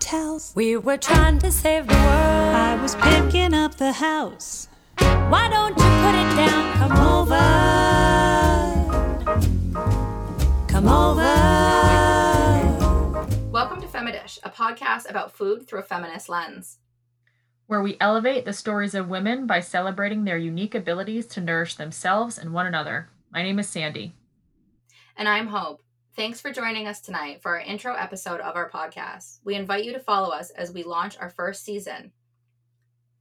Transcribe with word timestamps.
I 0.00 0.06
was 0.06 0.14
hanging 0.14 0.44
out 0.44 0.50
the 0.50 0.50
towels. 0.50 0.52
We 0.54 0.76
were 0.76 0.96
trying 0.96 1.38
to 1.40 1.50
save 1.52 1.86
the 1.86 1.94
world. 1.94 2.54
I 2.54 2.76
was 2.80 2.94
picking 2.96 3.54
up 3.54 3.76
the 3.76 3.92
house. 3.92 4.68
Why 4.98 5.48
don't 5.48 5.70
you 5.70 5.84
put 5.84 6.14
it 6.14 6.36
down? 6.36 6.76
Come 6.78 6.98
over. 6.98 7.38
Come 10.68 10.88
over. 10.88 11.20
Welcome 13.50 13.80
to 13.80 13.86
Femidish, 13.88 14.38
a 14.42 14.50
podcast 14.50 15.08
about 15.10 15.32
food 15.36 15.66
through 15.66 15.80
a 15.80 15.84
feminist 15.84 16.28
lens. 16.28 16.78
where 17.66 17.82
we 17.82 17.96
elevate 18.00 18.44
the 18.44 18.52
stories 18.52 18.94
of 18.94 19.08
women 19.08 19.46
by 19.46 19.60
celebrating 19.60 20.24
their 20.24 20.38
unique 20.38 20.74
abilities 20.74 21.26
to 21.28 21.40
nourish 21.40 21.76
themselves 21.76 22.36
and 22.38 22.52
one 22.52 22.66
another. 22.66 23.08
My 23.30 23.42
name 23.42 23.58
is 23.60 23.68
Sandy. 23.68 24.14
And 25.16 25.28
I'm 25.28 25.48
Hope. 25.48 25.82
Thanks 26.16 26.40
for 26.40 26.52
joining 26.52 26.88
us 26.88 27.00
tonight 27.00 27.40
for 27.40 27.56
our 27.56 27.60
intro 27.60 27.94
episode 27.94 28.40
of 28.40 28.56
our 28.56 28.68
podcast. 28.68 29.38
We 29.44 29.54
invite 29.54 29.84
you 29.84 29.92
to 29.92 30.00
follow 30.00 30.30
us 30.30 30.50
as 30.50 30.72
we 30.72 30.82
launch 30.82 31.16
our 31.20 31.30
first 31.30 31.64
season. 31.64 32.10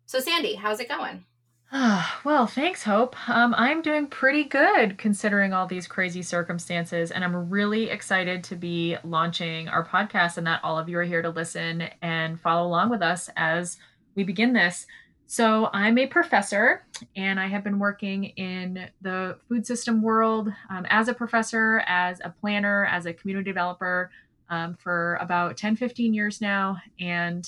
So, 0.07 0.19
Sandy, 0.19 0.55
how's 0.55 0.79
it 0.79 0.89
going? 0.89 1.23
well, 1.71 2.47
thanks, 2.47 2.83
Hope. 2.83 3.15
Um, 3.29 3.53
I'm 3.55 3.83
doing 3.83 4.07
pretty 4.07 4.43
good 4.43 4.97
considering 4.97 5.53
all 5.53 5.67
these 5.67 5.85
crazy 5.85 6.23
circumstances, 6.23 7.11
and 7.11 7.23
I'm 7.23 7.51
really 7.51 7.91
excited 7.91 8.43
to 8.45 8.55
be 8.55 8.97
launching 9.03 9.69
our 9.69 9.85
podcast 9.85 10.39
and 10.39 10.47
that 10.47 10.61
all 10.63 10.79
of 10.79 10.89
you 10.89 10.97
are 10.97 11.03
here 11.03 11.21
to 11.21 11.29
listen 11.29 11.89
and 12.01 12.41
follow 12.41 12.67
along 12.67 12.89
with 12.89 13.03
us 13.03 13.29
as 13.37 13.77
we 14.15 14.23
begin 14.23 14.53
this. 14.53 14.87
So, 15.31 15.69
I'm 15.73 15.99
a 15.99 16.07
professor 16.07 16.87
and 17.15 17.39
I 17.39 17.45
have 17.45 17.63
been 17.63 17.77
working 17.77 18.23
in 18.23 18.89
the 18.99 19.37
food 19.47 19.63
system 19.67 20.01
world 20.01 20.51
um, 20.71 20.87
as 20.89 21.07
a 21.07 21.13
professor, 21.13 21.83
as 21.85 22.19
a 22.23 22.31
planner, 22.31 22.85
as 22.85 23.05
a 23.05 23.13
community 23.13 23.47
developer 23.47 24.09
um, 24.49 24.73
for 24.73 25.19
about 25.21 25.55
10, 25.55 25.75
15 25.75 26.15
years 26.15 26.41
now. 26.41 26.77
And 26.99 27.47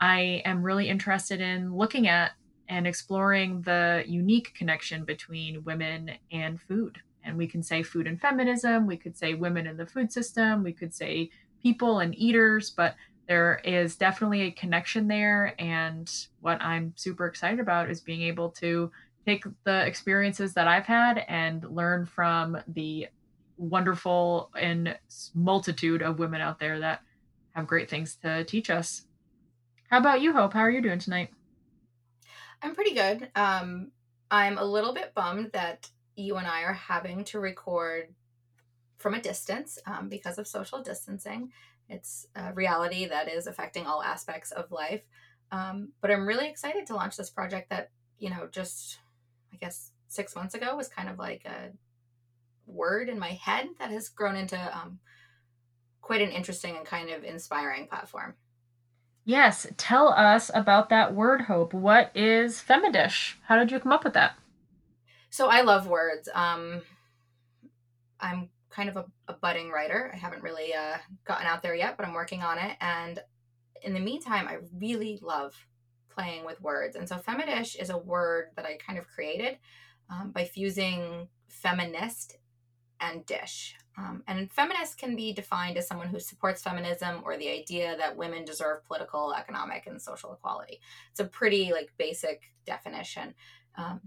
I 0.00 0.42
am 0.44 0.60
really 0.60 0.88
interested 0.88 1.40
in 1.40 1.72
looking 1.72 2.08
at 2.08 2.32
and 2.68 2.84
exploring 2.84 3.62
the 3.62 4.02
unique 4.08 4.52
connection 4.54 5.04
between 5.04 5.62
women 5.62 6.10
and 6.32 6.60
food. 6.60 6.98
And 7.22 7.38
we 7.38 7.46
can 7.46 7.62
say 7.62 7.84
food 7.84 8.08
and 8.08 8.20
feminism, 8.20 8.88
we 8.88 8.96
could 8.96 9.16
say 9.16 9.34
women 9.34 9.68
in 9.68 9.76
the 9.76 9.86
food 9.86 10.10
system, 10.12 10.64
we 10.64 10.72
could 10.72 10.92
say 10.92 11.30
people 11.62 12.00
and 12.00 12.12
eaters, 12.18 12.70
but 12.70 12.96
there 13.30 13.60
is 13.62 13.94
definitely 13.94 14.40
a 14.40 14.50
connection 14.50 15.06
there. 15.06 15.54
And 15.56 16.12
what 16.40 16.60
I'm 16.60 16.92
super 16.96 17.26
excited 17.26 17.60
about 17.60 17.88
is 17.88 18.00
being 18.00 18.22
able 18.22 18.50
to 18.58 18.90
take 19.24 19.44
the 19.62 19.86
experiences 19.86 20.52
that 20.54 20.66
I've 20.66 20.86
had 20.86 21.24
and 21.28 21.64
learn 21.70 22.06
from 22.06 22.58
the 22.66 23.06
wonderful 23.56 24.50
and 24.60 24.98
multitude 25.32 26.02
of 26.02 26.18
women 26.18 26.40
out 26.40 26.58
there 26.58 26.80
that 26.80 27.02
have 27.52 27.68
great 27.68 27.88
things 27.88 28.16
to 28.16 28.42
teach 28.42 28.68
us. 28.68 29.02
How 29.90 29.98
about 29.98 30.20
you, 30.20 30.32
Hope? 30.32 30.52
How 30.52 30.60
are 30.60 30.70
you 30.70 30.82
doing 30.82 30.98
tonight? 30.98 31.30
I'm 32.60 32.74
pretty 32.74 32.94
good. 32.94 33.28
Um, 33.36 33.92
I'm 34.28 34.58
a 34.58 34.64
little 34.64 34.92
bit 34.92 35.14
bummed 35.14 35.52
that 35.52 35.88
you 36.16 36.34
and 36.34 36.48
I 36.48 36.62
are 36.62 36.72
having 36.72 37.22
to 37.26 37.38
record 37.38 38.12
from 38.98 39.14
a 39.14 39.22
distance 39.22 39.78
um, 39.86 40.08
because 40.08 40.36
of 40.36 40.48
social 40.48 40.82
distancing. 40.82 41.52
It's 41.90 42.26
a 42.36 42.52
reality 42.54 43.06
that 43.06 43.28
is 43.28 43.46
affecting 43.46 43.86
all 43.86 44.02
aspects 44.02 44.52
of 44.52 44.70
life. 44.70 45.02
Um, 45.52 45.88
but 46.00 46.10
I'm 46.10 46.26
really 46.26 46.48
excited 46.48 46.86
to 46.86 46.94
launch 46.94 47.16
this 47.16 47.30
project 47.30 47.70
that, 47.70 47.90
you 48.18 48.30
know, 48.30 48.48
just, 48.50 49.00
I 49.52 49.56
guess, 49.56 49.90
six 50.06 50.36
months 50.36 50.54
ago 50.54 50.76
was 50.76 50.88
kind 50.88 51.08
of 51.08 51.18
like 51.18 51.44
a 51.44 51.72
word 52.66 53.08
in 53.08 53.18
my 53.18 53.32
head 53.32 53.68
that 53.80 53.90
has 53.90 54.08
grown 54.08 54.36
into 54.36 54.56
um, 54.76 55.00
quite 56.00 56.22
an 56.22 56.30
interesting 56.30 56.76
and 56.76 56.86
kind 56.86 57.10
of 57.10 57.24
inspiring 57.24 57.88
platform. 57.88 58.34
Yes, 59.24 59.66
tell 59.76 60.08
us 60.08 60.50
about 60.54 60.88
that 60.88 61.14
word, 61.14 61.42
Hope. 61.42 61.74
What 61.74 62.10
is 62.14 62.62
Femidish? 62.62 63.34
How 63.46 63.58
did 63.58 63.70
you 63.70 63.80
come 63.80 63.92
up 63.92 64.04
with 64.04 64.14
that? 64.14 64.36
So 65.28 65.48
I 65.48 65.60
love 65.62 65.86
words. 65.86 66.28
Um, 66.34 66.82
I'm 68.20 68.48
kind 68.80 68.96
of 68.96 69.04
a, 69.28 69.32
a 69.32 69.34
budding 69.34 69.70
writer. 69.70 70.10
I 70.14 70.16
haven't 70.16 70.42
really 70.42 70.72
uh, 70.72 70.96
gotten 71.26 71.46
out 71.46 71.62
there 71.62 71.74
yet, 71.74 71.98
but 71.98 72.06
I'm 72.06 72.14
working 72.14 72.42
on 72.42 72.58
it. 72.58 72.78
And 72.80 73.18
in 73.82 73.92
the 73.92 74.00
meantime, 74.00 74.48
I 74.48 74.56
really 74.78 75.18
love 75.20 75.54
playing 76.08 76.46
with 76.46 76.62
words. 76.62 76.96
And 76.96 77.06
so 77.06 77.16
Femidish 77.16 77.78
is 77.78 77.90
a 77.90 77.98
word 77.98 78.46
that 78.56 78.64
I 78.64 78.78
kind 78.78 78.98
of 78.98 79.06
created 79.06 79.58
um, 80.08 80.30
by 80.30 80.44
fusing 80.44 81.28
feminist 81.48 82.38
and 83.00 83.26
dish. 83.26 83.74
Um, 83.98 84.22
and 84.26 84.50
feminist 84.50 84.96
can 84.96 85.14
be 85.14 85.34
defined 85.34 85.76
as 85.76 85.86
someone 85.86 86.08
who 86.08 86.18
supports 86.18 86.62
feminism 86.62 87.20
or 87.22 87.36
the 87.36 87.50
idea 87.50 87.98
that 87.98 88.16
women 88.16 88.46
deserve 88.46 88.86
political, 88.86 89.34
economic, 89.34 89.88
and 89.88 90.00
social 90.00 90.32
equality. 90.32 90.80
It's 91.10 91.20
a 91.20 91.24
pretty 91.24 91.72
like 91.72 91.92
basic 91.98 92.44
definition. 92.64 93.34
Um, 93.76 94.00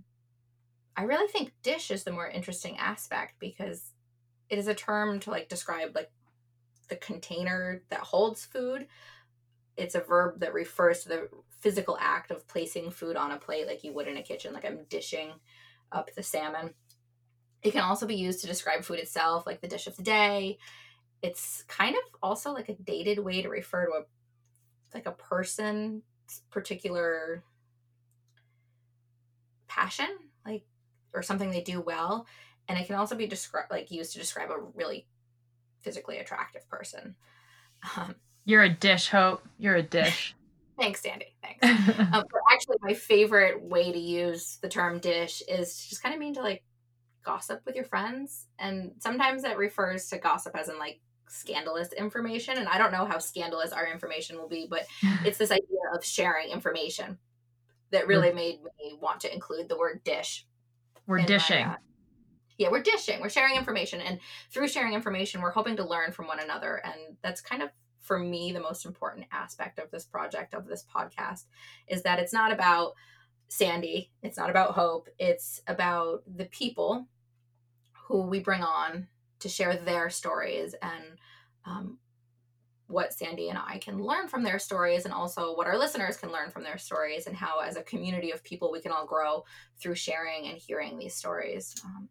I 0.97 1.03
really 1.03 1.31
think 1.31 1.53
dish 1.61 1.91
is 1.91 2.03
the 2.03 2.11
more 2.11 2.27
interesting 2.27 2.75
aspect 2.77 3.35
because 3.39 3.93
it 4.49 4.59
is 4.59 4.67
a 4.67 4.75
term 4.75 5.19
to 5.21 5.31
like 5.31 5.49
describe 5.49 5.95
like 5.95 6.11
the 6.89 6.95
container 6.95 7.83
that 7.89 7.99
holds 7.99 8.45
food. 8.45 8.87
It's 9.75 9.95
a 9.95 10.01
verb 10.01 10.39
that 10.41 10.53
refers 10.53 11.03
to 11.03 11.09
the 11.09 11.29
physical 11.59 11.97
act 11.99 12.29
of 12.29 12.47
placing 12.47 12.91
food 12.91 13.15
on 13.15 13.31
a 13.31 13.37
plate 13.37 13.67
like 13.67 13.83
you 13.83 13.93
would 13.93 14.07
in 14.07 14.17
a 14.17 14.23
kitchen, 14.23 14.53
like 14.53 14.65
I'm 14.65 14.85
dishing 14.89 15.31
up 15.91 16.13
the 16.13 16.23
salmon. 16.23 16.73
It 17.61 17.71
can 17.71 17.81
also 17.81 18.05
be 18.05 18.15
used 18.15 18.41
to 18.41 18.47
describe 18.47 18.83
food 18.83 18.99
itself, 18.99 19.45
like 19.45 19.61
the 19.61 19.67
dish 19.67 19.87
of 19.87 19.95
the 19.95 20.03
day. 20.03 20.57
It's 21.21 21.63
kind 21.67 21.95
of 21.95 22.01
also 22.21 22.51
like 22.51 22.67
a 22.69 22.75
dated 22.75 23.19
way 23.19 23.41
to 23.41 23.49
refer 23.49 23.85
to 23.85 23.91
a 23.93 24.03
like 24.93 25.05
a 25.05 25.11
person's 25.11 26.03
particular 26.51 27.43
passion, 29.67 30.09
like 30.45 30.65
or 31.13 31.23
something 31.23 31.49
they 31.49 31.61
do 31.61 31.79
well. 31.81 32.27
And 32.67 32.77
it 32.77 32.87
can 32.87 32.95
also 32.95 33.15
be 33.15 33.27
described 33.27 33.71
like 33.71 33.91
used 33.91 34.13
to 34.13 34.19
describe 34.19 34.49
a 34.49 34.59
really 34.75 35.05
physically 35.81 36.17
attractive 36.17 36.67
person. 36.69 37.15
Um, 37.97 38.15
You're 38.45 38.63
a 38.63 38.69
dish, 38.69 39.09
Hope. 39.09 39.43
You're 39.57 39.75
a 39.75 39.83
dish. 39.83 40.35
Thanks, 40.79 41.01
Sandy. 41.01 41.35
Thanks. 41.41 41.89
um, 41.99 42.23
but 42.31 42.41
actually, 42.51 42.77
my 42.81 42.93
favorite 42.93 43.61
way 43.61 43.91
to 43.91 43.99
use 43.99 44.57
the 44.61 44.69
term 44.69 44.99
dish 44.99 45.43
is 45.47 45.77
to 45.77 45.89
just 45.89 46.01
kind 46.01 46.15
of 46.15 46.19
mean 46.19 46.33
to 46.33 46.41
like 46.41 46.63
gossip 47.23 47.61
with 47.65 47.75
your 47.75 47.85
friends. 47.85 48.47
And 48.59 48.91
sometimes 48.99 49.43
that 49.43 49.57
refers 49.57 50.09
to 50.09 50.17
gossip 50.17 50.57
as 50.57 50.69
in 50.69 50.79
like 50.79 50.99
scandalous 51.27 51.91
information. 51.93 52.57
And 52.57 52.67
I 52.67 52.77
don't 52.77 52.91
know 52.91 53.05
how 53.05 53.19
scandalous 53.19 53.71
our 53.71 53.87
information 53.87 54.37
will 54.37 54.47
be, 54.47 54.67
but 54.69 54.85
it's 55.25 55.37
this 55.37 55.51
idea 55.51 55.63
of 55.93 56.03
sharing 56.03 56.49
information 56.49 57.17
that 57.91 58.07
really 58.07 58.33
made 58.33 58.59
me 58.63 58.97
want 58.99 59.21
to 59.21 59.33
include 59.33 59.69
the 59.69 59.77
word 59.77 60.03
dish. 60.03 60.45
We're 61.05 61.19
dishing. 61.19 61.67
My, 61.67 61.73
uh, 61.73 61.77
yeah, 62.57 62.69
we're 62.69 62.83
dishing. 62.83 63.19
We're 63.21 63.29
sharing 63.29 63.55
information. 63.55 64.01
And 64.01 64.19
through 64.51 64.67
sharing 64.67 64.93
information, 64.93 65.41
we're 65.41 65.51
hoping 65.51 65.75
to 65.77 65.87
learn 65.87 66.11
from 66.11 66.27
one 66.27 66.39
another. 66.39 66.81
And 66.83 67.17
that's 67.21 67.41
kind 67.41 67.63
of 67.63 67.69
for 68.03 68.19
me 68.19 68.51
the 68.51 68.59
most 68.59 68.85
important 68.85 69.25
aspect 69.31 69.79
of 69.79 69.89
this 69.89 70.05
project 70.05 70.53
of 70.53 70.67
this 70.67 70.85
podcast 70.93 71.45
is 71.87 72.03
that 72.03 72.19
it's 72.19 72.33
not 72.33 72.51
about 72.51 72.93
sandy 73.47 74.11
it's 74.21 74.37
not 74.37 74.49
about 74.49 74.73
hope 74.73 75.07
it's 75.19 75.61
about 75.67 76.23
the 76.35 76.45
people 76.45 77.07
who 78.07 78.21
we 78.21 78.39
bring 78.39 78.61
on 78.61 79.07
to 79.39 79.47
share 79.47 79.75
their 79.75 80.09
stories 80.09 80.75
and 80.81 81.03
um, 81.65 81.97
what 82.87 83.13
sandy 83.13 83.49
and 83.49 83.59
i 83.67 83.77
can 83.77 84.03
learn 84.03 84.27
from 84.27 84.43
their 84.43 84.59
stories 84.59 85.05
and 85.05 85.13
also 85.13 85.55
what 85.55 85.67
our 85.67 85.77
listeners 85.77 86.17
can 86.17 86.31
learn 86.31 86.49
from 86.51 86.63
their 86.63 86.77
stories 86.77 87.27
and 87.27 87.35
how 87.35 87.59
as 87.59 87.77
a 87.77 87.83
community 87.83 88.31
of 88.31 88.43
people 88.43 88.71
we 88.71 88.81
can 88.81 88.91
all 88.91 89.05
grow 89.05 89.43
through 89.79 89.95
sharing 89.95 90.47
and 90.47 90.57
hearing 90.57 90.97
these 90.97 91.15
stories 91.15 91.73
um, 91.85 92.09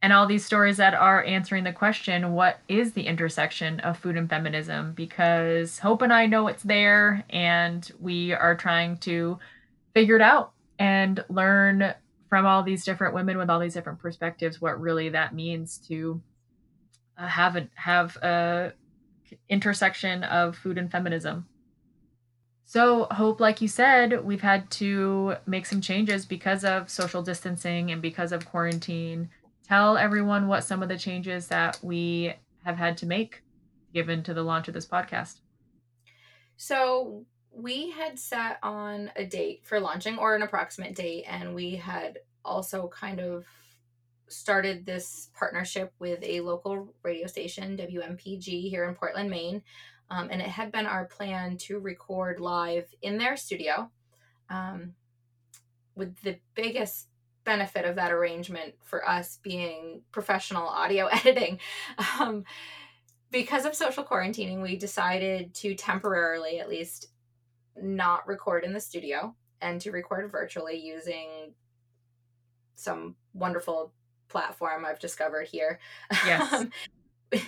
and 0.00 0.12
all 0.12 0.26
these 0.26 0.44
stories 0.44 0.78
that 0.78 0.94
are 0.94 1.24
answering 1.24 1.64
the 1.64 1.72
question 1.72 2.32
what 2.32 2.60
is 2.68 2.92
the 2.92 3.06
intersection 3.06 3.80
of 3.80 3.98
food 3.98 4.16
and 4.16 4.28
feminism? 4.30 4.92
Because 4.92 5.78
hope 5.78 6.02
and 6.02 6.12
i 6.12 6.26
know 6.26 6.48
it's 6.48 6.62
there 6.62 7.24
and 7.30 7.90
we 8.00 8.32
are 8.32 8.56
trying 8.56 8.96
to 8.98 9.38
figure 9.94 10.16
it 10.16 10.22
out 10.22 10.52
and 10.78 11.24
learn 11.28 11.94
from 12.28 12.46
all 12.46 12.62
these 12.62 12.84
different 12.84 13.14
women 13.14 13.36
with 13.36 13.50
all 13.50 13.60
these 13.60 13.74
different 13.74 13.98
perspectives 13.98 14.60
what 14.60 14.80
really 14.80 15.10
that 15.10 15.34
means 15.34 15.76
to 15.76 16.20
uh, 17.18 17.26
have 17.26 17.56
a 17.56 17.68
have 17.74 18.16
a 18.16 18.72
intersection 19.48 20.24
of 20.24 20.56
food 20.56 20.78
and 20.78 20.90
feminism. 20.90 21.46
So 22.64 23.06
hope 23.10 23.38
like 23.38 23.60
you 23.60 23.68
said 23.68 24.24
we've 24.24 24.40
had 24.40 24.70
to 24.72 25.36
make 25.46 25.66
some 25.66 25.80
changes 25.80 26.24
because 26.24 26.64
of 26.64 26.88
social 26.88 27.22
distancing 27.22 27.90
and 27.90 28.00
because 28.00 28.32
of 28.32 28.46
quarantine 28.46 29.28
tell 29.72 29.96
everyone 29.96 30.48
what 30.48 30.62
some 30.62 30.82
of 30.82 30.90
the 30.90 30.98
changes 30.98 31.46
that 31.46 31.78
we 31.82 32.34
have 32.62 32.76
had 32.76 32.94
to 32.98 33.06
make 33.06 33.42
given 33.94 34.22
to 34.22 34.34
the 34.34 34.42
launch 34.42 34.68
of 34.68 34.74
this 34.74 34.86
podcast. 34.86 35.38
So, 36.58 37.24
we 37.54 37.90
had 37.90 38.18
set 38.18 38.58
on 38.62 39.10
a 39.16 39.24
date 39.24 39.62
for 39.64 39.80
launching 39.80 40.18
or 40.18 40.34
an 40.36 40.42
approximate 40.42 40.94
date, 40.94 41.24
and 41.26 41.54
we 41.54 41.76
had 41.76 42.18
also 42.44 42.88
kind 42.88 43.18
of 43.18 43.46
started 44.28 44.84
this 44.84 45.30
partnership 45.34 45.92
with 45.98 46.18
a 46.22 46.40
local 46.40 46.94
radio 47.02 47.26
station, 47.26 47.76
WMPG, 47.76 48.68
here 48.68 48.84
in 48.84 48.94
Portland, 48.94 49.30
Maine. 49.30 49.62
Um, 50.10 50.28
and 50.30 50.42
it 50.42 50.48
had 50.48 50.70
been 50.70 50.86
our 50.86 51.06
plan 51.06 51.56
to 51.58 51.78
record 51.78 52.40
live 52.40 52.94
in 53.00 53.16
their 53.16 53.38
studio. 53.38 53.90
Um, 54.50 54.94
with 55.94 56.14
the 56.22 56.38
biggest 56.54 57.08
benefit 57.44 57.84
of 57.84 57.96
that 57.96 58.12
arrangement 58.12 58.74
for 58.82 59.06
us 59.08 59.38
being 59.42 60.02
professional 60.12 60.66
audio 60.66 61.06
editing. 61.12 61.58
Um, 62.20 62.44
because 63.30 63.64
of 63.64 63.74
social 63.74 64.04
quarantining, 64.04 64.62
we 64.62 64.76
decided 64.76 65.54
to 65.54 65.74
temporarily, 65.74 66.60
at 66.60 66.68
least, 66.68 67.08
not 67.80 68.28
record 68.28 68.64
in 68.64 68.72
the 68.72 68.80
studio 68.80 69.34
and 69.60 69.80
to 69.80 69.90
record 69.90 70.30
virtually 70.30 70.78
using 70.78 71.54
some 72.74 73.16
wonderful 73.32 73.92
platform 74.28 74.84
I've 74.84 74.98
discovered 74.98 75.48
here. 75.48 75.78
Yes. 76.26 76.66
Um, 77.34 77.40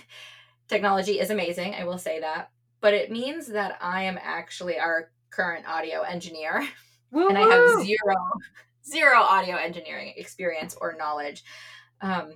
technology 0.67 1.20
is 1.20 1.29
amazing, 1.29 1.75
I 1.75 1.85
will 1.85 1.99
say 1.99 2.20
that. 2.20 2.50
But 2.81 2.94
it 2.94 3.11
means 3.11 3.49
that 3.49 3.76
I 3.82 4.05
am 4.05 4.19
actually 4.19 4.79
our 4.79 5.11
current 5.29 5.69
audio 5.69 6.00
engineer. 6.00 6.67
Woo-hoo! 7.11 7.29
And 7.29 7.37
I 7.37 7.43
have 7.43 7.85
zero 7.85 8.17
zero 8.86 9.19
audio 9.20 9.56
engineering 9.56 10.14
experience 10.16 10.76
or 10.81 10.96
knowledge. 10.96 11.44
Um, 12.00 12.34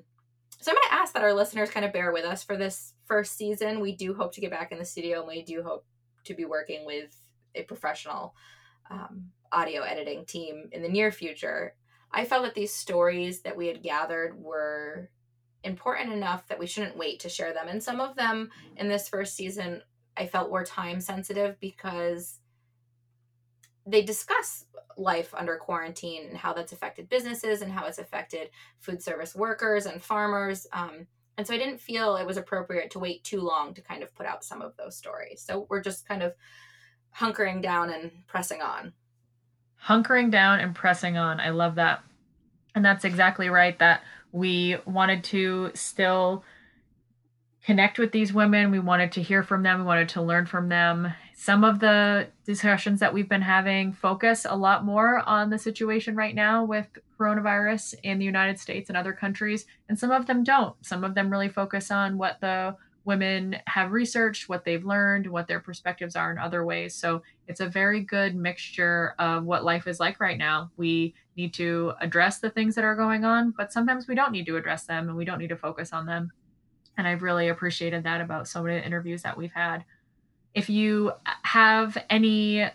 so 0.60 0.72
I'm 0.72 0.76
going 0.76 0.88
to 0.88 0.94
ask 0.94 1.12
that 1.14 1.22
our 1.22 1.34
listeners 1.34 1.70
kind 1.70 1.86
of 1.86 1.92
bear 1.92 2.12
with 2.12 2.24
us 2.24 2.42
for 2.42 2.56
this 2.56 2.94
first 3.06 3.36
season. 3.36 3.80
We 3.80 3.94
do 3.94 4.14
hope 4.14 4.32
to 4.34 4.40
get 4.40 4.50
back 4.50 4.72
in 4.72 4.78
the 4.78 4.84
studio 4.84 5.20
and 5.20 5.28
we 5.28 5.42
do 5.42 5.62
hope 5.62 5.86
to 6.24 6.34
be 6.34 6.44
working 6.44 6.84
with 6.84 7.16
a 7.54 7.62
professional 7.62 8.34
um, 8.90 9.30
audio 9.52 9.82
editing 9.82 10.24
team 10.24 10.68
in 10.72 10.82
the 10.82 10.88
near 10.88 11.12
future. 11.12 11.74
I 12.12 12.24
felt 12.24 12.44
that 12.44 12.54
these 12.54 12.72
stories 12.72 13.42
that 13.42 13.56
we 13.56 13.66
had 13.66 13.82
gathered 13.82 14.42
were 14.42 15.10
important 15.62 16.12
enough 16.12 16.46
that 16.48 16.58
we 16.58 16.66
shouldn't 16.66 16.96
wait 16.96 17.20
to 17.20 17.28
share 17.28 17.52
them. 17.52 17.68
And 17.68 17.82
some 17.82 18.00
of 18.00 18.16
them 18.16 18.50
in 18.76 18.88
this 18.88 19.08
first 19.08 19.36
season 19.36 19.82
I 20.16 20.26
felt 20.26 20.50
were 20.50 20.64
time 20.64 21.00
sensitive 21.00 21.58
because 21.60 22.40
they 23.88 24.02
discuss 24.02 24.64
life 24.96 25.32
under 25.34 25.56
quarantine 25.56 26.26
and 26.28 26.36
how 26.36 26.52
that's 26.52 26.72
affected 26.72 27.08
businesses 27.08 27.62
and 27.62 27.72
how 27.72 27.86
it's 27.86 27.98
affected 27.98 28.50
food 28.80 29.02
service 29.02 29.34
workers 29.34 29.86
and 29.86 30.02
farmers. 30.02 30.66
Um, 30.72 31.06
and 31.36 31.46
so 31.46 31.54
I 31.54 31.58
didn't 31.58 31.80
feel 31.80 32.16
it 32.16 32.26
was 32.26 32.36
appropriate 32.36 32.90
to 32.92 32.98
wait 32.98 33.22
too 33.22 33.40
long 33.40 33.72
to 33.74 33.80
kind 33.80 34.02
of 34.02 34.14
put 34.14 34.26
out 34.26 34.44
some 34.44 34.60
of 34.60 34.76
those 34.76 34.96
stories. 34.96 35.40
So 35.40 35.66
we're 35.70 35.82
just 35.82 36.06
kind 36.06 36.22
of 36.22 36.34
hunkering 37.16 37.62
down 37.62 37.90
and 37.90 38.10
pressing 38.26 38.60
on. 38.60 38.92
Hunkering 39.86 40.30
down 40.30 40.58
and 40.58 40.74
pressing 40.74 41.16
on. 41.16 41.38
I 41.38 41.50
love 41.50 41.76
that. 41.76 42.02
And 42.74 42.84
that's 42.84 43.04
exactly 43.04 43.48
right. 43.48 43.78
That 43.78 44.02
we 44.32 44.76
wanted 44.84 45.24
to 45.24 45.70
still 45.74 46.44
connect 47.64 47.98
with 47.98 48.12
these 48.12 48.32
women. 48.32 48.70
We 48.70 48.78
wanted 48.78 49.12
to 49.12 49.22
hear 49.22 49.42
from 49.42 49.62
them. 49.62 49.80
We 49.80 49.84
wanted 49.84 50.08
to 50.10 50.22
learn 50.22 50.46
from 50.46 50.68
them. 50.68 51.12
Some 51.34 51.64
of 51.64 51.80
the 51.80 52.28
discussions 52.44 53.00
that 53.00 53.12
we've 53.14 53.28
been 53.28 53.42
having 53.42 53.92
focus 53.92 54.46
a 54.48 54.56
lot 54.56 54.84
more 54.84 55.20
on 55.20 55.50
the 55.50 55.58
situation 55.58 56.16
right 56.16 56.34
now 56.34 56.64
with 56.64 56.86
coronavirus 57.18 57.94
in 58.02 58.18
the 58.18 58.24
United 58.24 58.58
States 58.58 58.90
and 58.90 58.96
other 58.96 59.12
countries, 59.12 59.66
and 59.88 59.98
some 59.98 60.10
of 60.10 60.26
them 60.26 60.44
don't. 60.44 60.74
Some 60.84 61.04
of 61.04 61.14
them 61.14 61.30
really 61.30 61.48
focus 61.48 61.90
on 61.90 62.18
what 62.18 62.40
the 62.40 62.76
women 63.04 63.56
have 63.66 63.92
researched, 63.92 64.48
what 64.48 64.64
they've 64.64 64.84
learned, 64.84 65.26
what 65.26 65.48
their 65.48 65.60
perspectives 65.60 66.14
are 66.14 66.30
in 66.30 66.38
other 66.38 66.64
ways. 66.64 66.94
So 66.94 67.22
it's 67.46 67.60
a 67.60 67.68
very 67.68 68.02
good 68.02 68.34
mixture 68.34 69.14
of 69.18 69.44
what 69.44 69.64
life 69.64 69.86
is 69.86 69.98
like 69.98 70.20
right 70.20 70.36
now. 70.36 70.70
We 70.76 71.14
need 71.34 71.54
to 71.54 71.94
address 72.00 72.38
the 72.38 72.50
things 72.50 72.74
that 72.74 72.84
are 72.84 72.94
going 72.94 73.24
on, 73.24 73.54
but 73.56 73.72
sometimes 73.72 74.06
we 74.06 74.14
don't 74.14 74.32
need 74.32 74.46
to 74.46 74.56
address 74.56 74.84
them 74.84 75.08
and 75.08 75.16
we 75.16 75.24
don't 75.24 75.38
need 75.38 75.48
to 75.48 75.56
focus 75.56 75.92
on 75.92 76.04
them. 76.04 76.32
And 76.98 77.06
I've 77.08 77.22
really 77.22 77.48
appreciated 77.48 78.02
that 78.04 78.20
about 78.20 78.48
so 78.48 78.62
many 78.62 78.84
interviews 78.84 79.22
that 79.22 79.38
we've 79.38 79.52
had. 79.52 79.84
If 80.52 80.68
you 80.68 81.12
have 81.42 81.96
any 82.10 82.68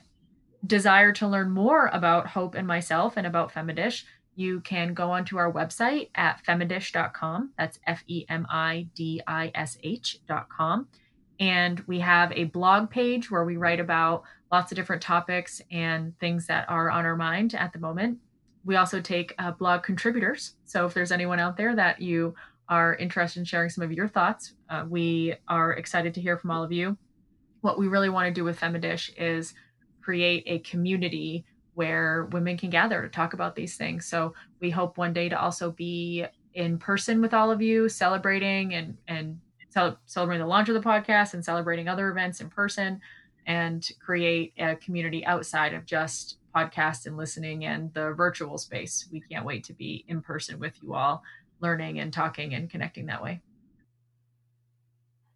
desire 0.66 1.12
to 1.12 1.28
learn 1.28 1.52
more 1.52 1.88
about 1.88 2.28
Hope 2.28 2.56
and 2.56 2.66
myself 2.66 3.18
and 3.18 3.28
about 3.28 3.54
Femidish, 3.54 4.04
you 4.36 4.62
can 4.62 4.94
go 4.94 5.12
onto 5.12 5.38
our 5.38 5.52
website 5.52 6.10
at 6.16 6.42
femidish.com. 6.48 7.52
That's 7.58 7.80
F 7.86 8.04
E 8.08 8.26
M 8.30 8.48
I 8.50 8.88
D 8.96 9.22
I 9.28 9.52
S 9.54 9.78
H.com. 9.84 10.88
And 11.40 11.80
we 11.82 12.00
have 12.00 12.32
a 12.32 12.46
blog 12.46 12.90
page 12.90 13.30
where 13.30 13.44
we 13.44 13.58
write 13.58 13.80
about 13.80 14.24
lots 14.52 14.72
of 14.72 14.76
different 14.76 15.02
topics 15.02 15.62
and 15.72 16.18
things 16.20 16.48
that 16.48 16.70
are 16.70 16.90
on 16.90 17.06
our 17.06 17.16
mind 17.16 17.54
at 17.56 17.74
the 17.74 17.80
moment. 17.80 18.20
We 18.66 18.78
also 18.78 19.02
take 19.02 19.36
uh, 19.38 19.52
blog 19.52 19.84
contributors. 19.84 20.56
So 20.64 20.86
if 20.86 20.94
there's 20.94 21.12
anyone 21.12 21.40
out 21.40 21.58
there 21.58 21.76
that 21.76 22.02
you 22.02 22.34
are 22.70 22.96
interested 22.96 23.40
in 23.40 23.46
sharing 23.46 23.70
some 23.70 23.84
of 23.84 23.92
your 23.92 24.08
thoughts, 24.08 24.54
uh, 24.70 24.86
we 24.88 25.36
are 25.48 25.74
excited 25.74 26.14
to 26.14 26.22
hear 26.22 26.38
from 26.38 26.52
all 26.52 26.64
of 26.64 26.72
you. 26.72 26.98
What 27.62 27.78
we 27.78 27.88
really 27.88 28.10
want 28.10 28.28
to 28.28 28.34
do 28.34 28.44
with 28.44 28.60
Femidish 28.60 29.12
is 29.18 29.54
create 30.02 30.44
a 30.48 30.60
community 30.60 31.46
where 31.76 32.26
women 32.32 32.58
can 32.58 32.70
gather 32.70 33.02
to 33.02 33.10
talk 33.10 33.34
about 33.34 33.56
these 33.56 33.78
things. 33.78 34.06
So 34.06 34.34
we 34.60 34.70
hope 34.70 34.98
one 34.98 35.14
day 35.14 35.30
to 35.30 35.40
also 35.40 35.72
be 35.72 36.26
in 36.54 36.78
person 36.78 37.22
with 37.22 37.34
all 37.34 37.52
of 37.52 37.62
you, 37.62 37.90
celebrating 37.90 38.74
and 38.76 38.98
and 39.08 39.40
cel- 39.70 40.00
celebrating 40.06 40.42
the 40.42 40.48
launch 40.48 40.70
of 40.70 40.76
the 40.76 40.88
podcast 40.88 41.34
and 41.34 41.44
celebrating 41.44 41.88
other 41.88 42.10
events 42.10 42.42
in 42.42 42.50
person, 42.50 43.02
and 43.48 43.90
create 44.00 44.54
a 44.58 44.76
community 44.76 45.26
outside 45.26 45.74
of 45.74 45.86
just 45.86 46.38
podcast 46.56 47.08
and 47.08 47.18
listening 47.18 47.66
and 47.66 47.92
the 47.94 48.12
virtual 48.12 48.58
space. 48.60 49.08
We 49.12 49.22
can't 49.22 49.46
wait 49.46 49.64
to 49.66 49.74
be 49.74 50.06
in 50.08 50.22
person 50.22 50.60
with 50.60 50.74
you 50.84 50.94
all 50.94 51.24
learning 51.64 52.00
and 52.00 52.14
talking 52.14 52.54
and 52.54 52.70
connecting 52.70 53.08
that 53.08 53.24
way. 53.24 53.42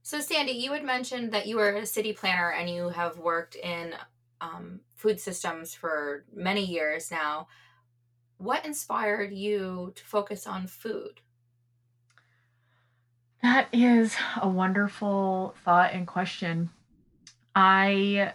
So, 0.04 0.22
Sandy, 0.22 0.54
you 0.54 0.72
had 0.74 0.84
mentioned 0.84 1.32
that 1.32 1.48
you 1.48 1.58
were 1.58 1.70
a 1.70 1.86
city 1.86 2.14
planner 2.14 2.52
and 2.52 2.70
you 2.70 2.90
have 2.90 3.18
worked 3.18 3.56
in 3.56 3.96
um, 4.40 4.82
food 4.96 5.20
systems 5.20 5.74
for 5.74 6.24
many 6.34 6.64
years 6.64 7.10
now. 7.12 7.48
What 8.38 8.66
inspired 8.66 9.34
you 9.34 9.94
to 9.96 10.04
focus 10.04 10.46
on 10.46 10.68
food? 10.68 11.22
That 13.42 13.68
is 13.74 14.16
a 14.42 14.48
wonderful 14.48 15.56
thought 15.66 15.94
and 15.94 16.08
question. 16.08 16.70
I 17.56 18.34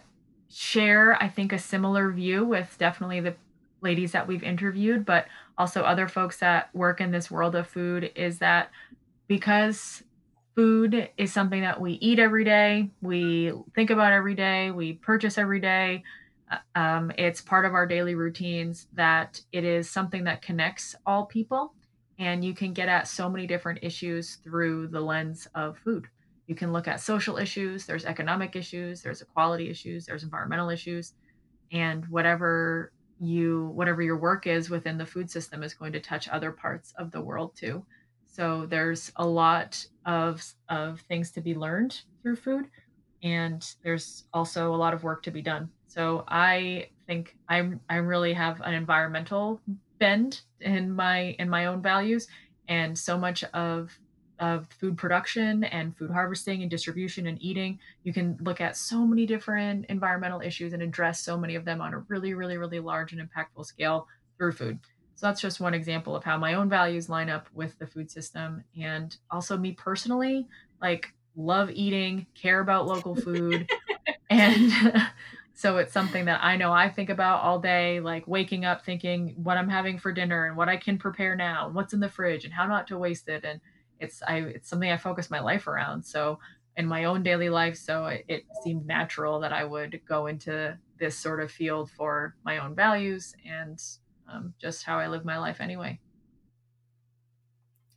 share, 0.51 1.21
I 1.23 1.29
think, 1.29 1.53
a 1.53 1.59
similar 1.59 2.11
view 2.11 2.45
with 2.45 2.77
definitely 2.79 3.21
the 3.21 3.35
ladies 3.83 4.13
that 4.13 4.27
we've 4.27 4.43
interviewed, 4.43 5.05
but 5.05 5.27
also 5.59 5.83
other 5.83 6.09
folks 6.09 6.39
that 6.39 6.75
work 6.75 7.01
in 7.01 7.11
this 7.11 7.31
world 7.31 7.55
of 7.55 7.67
food 7.67 8.11
is 8.15 8.39
that 8.39 8.71
because 9.27 10.03
food 10.55 11.09
is 11.17 11.33
something 11.33 11.63
that 11.63 11.81
we 11.81 11.93
eat 11.95 12.19
every 12.19 12.45
day, 12.45 12.91
we 13.01 13.53
think 13.75 13.91
about 13.91 14.13
every 14.13 14.35
day, 14.35 14.71
we 14.71 14.95
purchase 14.95 15.39
every 15.39 15.61
day. 15.61 16.03
Uh, 16.51 16.79
um, 16.79 17.13
it's 17.17 17.41
part 17.41 17.65
of 17.65 17.75
our 17.75 17.87
daily 17.87 18.15
routines 18.15 18.87
that 18.95 19.41
it 19.53 19.65
is 19.65 19.89
something 19.89 20.25
that 20.25 20.43
connects 20.43 20.95
all 21.07 21.27
people. 21.27 21.75
And 22.19 22.45
you 22.45 22.55
can 22.55 22.73
get 22.73 22.89
at 22.89 23.09
so 23.09 23.29
many 23.29 23.47
different 23.47 23.81
issues 23.83 24.37
through 24.37 24.89
the 24.89 25.01
lens 25.01 25.49
of 25.55 25.79
food. 25.79 26.07
You 26.47 26.55
can 26.55 26.73
look 26.73 26.87
at 26.87 27.01
social 27.01 27.39
issues, 27.39 27.87
there's 27.87 28.05
economic 28.05 28.55
issues, 28.57 29.01
there's 29.01 29.23
equality 29.23 29.71
issues, 29.71 30.07
there's 30.07 30.23
environmental 30.23 30.69
issues. 30.69 31.15
And 31.73 32.07
whatever 32.09 32.93
you 33.23 33.69
whatever 33.75 34.03
your 34.03 34.17
work 34.17 34.47
is 34.47 34.71
within 34.71 34.99
the 34.99 35.07
food 35.07 35.31
system 35.31 35.63
is 35.63 35.75
going 35.75 35.93
to 35.93 36.01
touch 36.01 36.29
other 36.29 36.53
parts 36.53 36.93
of 36.99 37.11
the 37.11 37.21
world 37.21 37.55
too. 37.57 37.85
So 38.27 38.67
there's 38.67 39.13
a 39.17 39.27
lot 39.27 39.85
of 40.07 40.45
of 40.69 41.01
things 41.03 41.31
to 41.33 41.41
be 41.41 41.55
learned 41.55 42.03
through 42.23 42.37
food 42.37 42.67
and 43.23 43.75
there's 43.85 44.25
also 44.33 44.75
a 44.75 44.77
lot 44.77 44.95
of 44.95 45.05
work 45.05 45.23
to 45.25 45.31
be 45.31 45.43
done. 45.43 45.71
So 45.87 46.25
i 46.29 46.89
think 47.07 47.37
i'm 47.49 47.81
i 47.91 47.97
really 47.97 48.33
have 48.33 48.61
an 48.63 48.75
environmental 48.75 49.61
bend 49.99 50.43
in 50.61 50.91
my 50.91 51.37
in 51.39 51.49
my 51.49 51.67
own 51.67 51.83
values 51.83 52.27
and 52.69 52.99
so 52.99 53.19
much 53.19 53.45
of 53.45 53.97
of 54.43 54.67
food 54.81 54.99
production 54.99 55.63
and 55.63 55.97
food 55.97 56.11
harvesting 56.11 56.63
and 56.63 56.71
distribution 56.71 57.29
and 57.29 57.41
eating. 57.41 57.79
You 58.03 58.13
can 58.13 58.37
look 58.43 58.61
at 58.61 58.77
so 58.77 59.07
many 59.07 59.25
different 59.25 59.87
environmental 59.89 60.41
issues 60.41 60.73
and 60.73 60.83
address 60.83 61.21
so 61.21 61.39
many 61.39 61.55
of 61.55 61.65
them 61.65 61.81
on 61.81 61.95
a 61.95 61.99
really, 62.09 62.35
really, 62.35 62.59
really 62.59 62.81
large 62.81 63.13
and 63.13 63.23
impactful 63.23 63.65
scale 63.65 64.09
through 64.37 64.53
food. 64.53 64.81
So 65.15 65.27
that's 65.27 65.41
just 65.41 65.61
one 65.61 65.75
example 65.75 66.17
of 66.17 66.25
how 66.25 66.37
my 66.39 66.55
own 66.55 66.69
values 66.69 67.09
line 67.09 67.31
up 67.31 67.47
with 67.55 67.79
the 67.79 67.87
food 67.87 68.11
system. 68.11 68.65
And 68.79 69.17
also, 69.31 69.57
me 69.57 69.73
personally, 69.73 70.49
like, 70.81 71.15
love 71.37 71.71
eating, 71.71 72.27
care 72.35 72.59
about 72.59 72.89
local 72.89 73.15
food. 73.15 73.71
and 74.31 74.73
so 75.55 75.77
it's 75.77 75.93
something 75.93 76.25
that 76.25 76.43
I 76.43 76.57
know 76.57 76.73
I 76.73 76.89
think 76.89 77.11
about 77.11 77.43
all 77.43 77.61
day, 77.61 78.01
like 78.01 78.27
waking 78.27 78.65
up 78.65 78.85
thinking 78.85 79.37
what 79.37 79.57
I'm 79.57 79.69
having 79.69 79.99
for 79.99 80.11
dinner 80.11 80.47
and 80.47 80.57
what 80.57 80.69
I 80.69 80.79
can 80.79 80.99
prepare 80.99 81.37
now, 81.37 81.67
and 81.67 81.77
what's 81.77 81.93
in 81.93 82.01
the 82.01 82.09
fridge 82.09 82.45
and 82.45 82.53
how 82.53 82.67
not 82.67 82.89
to 82.89 82.99
waste 82.99 83.29
it. 83.29 83.45
And 83.45 83.61
it's 84.03 84.23
I 84.23 84.39
it's 84.39 84.69
something 84.69 84.91
I 84.91 84.97
focus 84.97 85.31
my 85.31 85.41
life 85.41 85.67
around. 85.67 86.05
So 86.05 86.39
in 86.77 86.87
my 86.87 87.05
own 87.05 87.23
daily 87.23 87.51
life, 87.51 87.77
so 87.77 88.07
it, 88.07 88.25
it 88.29 88.45
seemed 88.63 88.87
natural 88.87 89.41
that 89.41 89.53
I 89.53 89.65
would 89.65 90.01
go 90.09 90.27
into 90.27 90.77
this 90.99 91.19
sort 91.19 91.41
of 91.41 91.51
field 91.51 91.91
for 91.91 92.35
my 92.45 92.59
own 92.59 92.75
values 92.75 93.35
and 93.47 93.83
um, 94.33 94.55
just 94.61 94.85
how 94.85 94.99
I 94.99 95.09
live 95.09 95.25
my 95.25 95.39
life 95.39 95.61
anyway. 95.61 95.99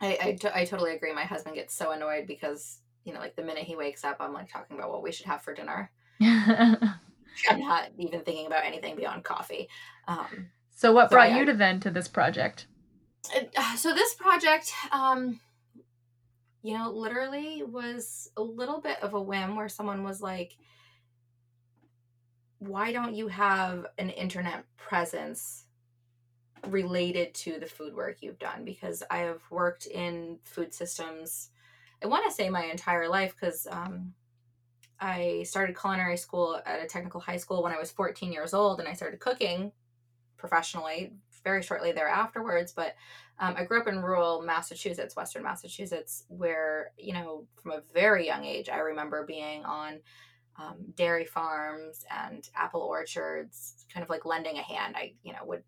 I, 0.01 0.17
I, 0.21 0.31
t- 0.33 0.49
I 0.53 0.65
totally 0.65 0.93
agree. 0.93 1.13
My 1.13 1.23
husband 1.23 1.55
gets 1.55 1.73
so 1.73 1.91
annoyed 1.91 2.27
because, 2.27 2.79
you 3.05 3.13
know, 3.13 3.19
like 3.19 3.35
the 3.35 3.43
minute 3.43 3.63
he 3.63 3.75
wakes 3.75 4.03
up, 4.03 4.17
I'm 4.19 4.33
like 4.33 4.51
talking 4.51 4.77
about 4.77 4.91
what 4.91 5.01
we 5.01 5.11
should 5.11 5.25
have 5.27 5.41
for 5.41 5.53
dinner. 5.53 5.89
I'm 6.21 7.59
not 7.59 7.89
even 7.97 8.21
thinking 8.21 8.47
about 8.47 8.65
anything 8.65 8.95
beyond 8.95 9.23
coffee. 9.23 9.69
Um, 10.07 10.49
so, 10.71 10.91
what 10.91 11.09
so 11.09 11.15
brought 11.15 11.31
I, 11.31 11.39
you 11.39 11.45
to 11.45 11.53
then 11.53 11.79
to 11.81 11.91
this 11.91 12.07
project? 12.07 12.67
Uh, 13.55 13.75
so, 13.75 13.93
this 13.93 14.13
project, 14.15 14.71
um, 14.91 15.39
you 16.65 16.75
know, 16.75 16.89
literally 16.89 17.61
was 17.61 18.31
a 18.37 18.41
little 18.41 18.81
bit 18.81 18.97
of 19.03 19.13
a 19.13 19.21
whim 19.21 19.55
where 19.55 19.69
someone 19.69 20.01
was 20.01 20.19
like, 20.19 20.57
why 22.57 22.91
don't 22.91 23.13
you 23.13 23.27
have 23.27 23.85
an 23.99 24.09
internet 24.09 24.63
presence 24.75 25.65
related 26.67 27.35
to 27.35 27.59
the 27.59 27.67
food 27.67 27.93
work 27.93 28.17
you've 28.21 28.39
done? 28.39 28.65
Because 28.65 29.03
I 29.11 29.19
have 29.19 29.43
worked 29.51 29.85
in 29.85 30.39
food 30.43 30.73
systems, 30.73 31.51
I 32.03 32.07
want 32.07 32.25
to 32.27 32.35
say 32.35 32.49
my 32.49 32.63
entire 32.63 33.09
life, 33.09 33.35
because 33.39 33.67
um, 33.69 34.15
I 34.99 35.43
started 35.43 35.79
culinary 35.79 36.17
school 36.17 36.59
at 36.65 36.81
a 36.81 36.87
technical 36.87 37.21
high 37.21 37.37
school 37.37 37.61
when 37.61 37.73
I 37.73 37.77
was 37.77 37.91
14 37.91 38.33
years 38.33 38.55
old, 38.55 38.79
and 38.79 38.89
I 38.89 38.93
started 38.93 39.19
cooking 39.19 39.71
professionally 40.35 41.13
very 41.45 41.63
shortly 41.63 41.93
thereafterwards. 41.93 42.73
But 42.73 42.95
um, 43.39 43.55
I 43.57 43.63
grew 43.63 43.79
up 43.79 43.87
in 43.87 44.01
rural 44.01 44.41
Massachusetts, 44.41 45.15
Western 45.15 45.43
Massachusetts, 45.43 46.25
where, 46.27 46.91
you 46.97 47.13
know, 47.13 47.47
from 47.61 47.71
a 47.71 47.81
very 47.93 48.25
young 48.25 48.43
age, 48.43 48.67
I 48.67 48.79
remember 48.79 49.25
being 49.25 49.63
on 49.63 49.99
um, 50.57 50.77
dairy 50.95 51.25
farms 51.25 52.03
and 52.09 52.49
apple 52.55 52.81
orchards, 52.81 53.85
kind 53.93 54.03
of 54.03 54.09
like 54.09 54.25
lending 54.25 54.57
a 54.57 54.61
hand. 54.61 54.95
I, 54.97 55.13
you 55.23 55.31
know, 55.31 55.45
would 55.45 55.63